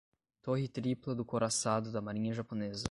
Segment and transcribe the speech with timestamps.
[0.41, 2.79] Torre tripla do couraçado da marinha japonesa